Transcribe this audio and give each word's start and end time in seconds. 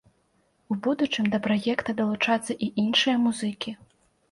У 0.71 0.77
будучым 0.87 1.27
да 1.35 1.41
праекта 1.49 1.95
далучацца 2.01 2.59
і 2.67 2.73
іншыя 2.87 3.17
музыкі. 3.29 3.79